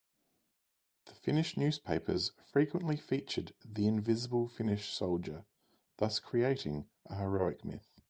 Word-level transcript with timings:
The 1.05 1.13
Finnish 1.13 1.57
newspapers 1.57 2.31
frequently 2.51 2.95
featured 2.97 3.53
the 3.63 3.85
invisible 3.85 4.47
Finnish 4.47 4.89
soldier, 4.91 5.45
thus 5.97 6.17
creating 6.19 6.87
a 7.05 7.13
heroic 7.17 7.63
myth. 7.63 7.87